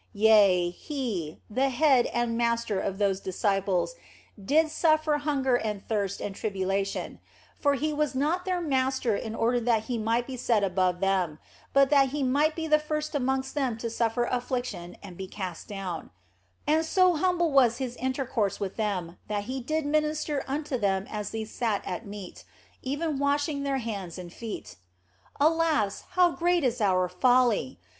Yea, 0.13 0.71
He, 0.71 1.37
the 1.47 1.69
Head 1.69 2.07
and 2.07 2.35
Master 2.35 2.79
of 2.79 2.95
62 2.97 2.97
THE 2.97 2.97
BLESSED 2.97 2.97
ANGELA 2.97 3.07
those 3.07 3.19
disciples, 3.21 3.95
did 4.43 4.69
suffer 4.71 5.17
hunger 5.19 5.55
and 5.57 5.87
thirst 5.87 6.19
and 6.19 6.33
tribula 6.33 6.83
tion; 6.87 7.19
for 7.59 7.75
He 7.75 7.93
was 7.93 8.15
not 8.15 8.43
their 8.43 8.61
Master 8.61 9.15
in 9.15 9.35
order 9.35 9.59
that 9.59 9.83
He 9.83 9.99
might 9.99 10.25
be 10.25 10.35
set 10.37 10.63
above 10.63 11.01
them, 11.01 11.37
but 11.71 11.91
that 11.91 12.09
He 12.09 12.23
might 12.23 12.55
be 12.55 12.65
the 12.65 12.79
first 12.79 13.13
amongst 13.13 13.53
them 13.53 13.77
to 13.77 13.91
suffer 13.91 14.23
affliction 14.25 14.97
and 15.03 15.17
be 15.17 15.27
cast 15.27 15.67
down; 15.67 16.09
and 16.65 16.83
so 16.83 17.17
humble 17.17 17.51
was 17.51 17.77
His 17.77 17.95
intercourse 17.97 18.59
with 18.59 18.77
them 18.77 19.19
that 19.27 19.43
He 19.43 19.61
did 19.61 19.85
minister 19.85 20.43
unto 20.47 20.79
them 20.79 21.05
as 21.11 21.29
they 21.29 21.45
sat 21.45 21.85
at 21.85 22.07
meat, 22.07 22.43
even 22.81 23.19
washing 23.19 23.61
their 23.61 23.77
hands 23.77 24.17
and 24.17 24.31
their 24.31 24.37
feet. 24.39 24.77
Alas, 25.39 26.05
how 26.13 26.31
great 26.31 26.63
is 26.63 26.81
our 26.81 27.07
folly 27.07 27.77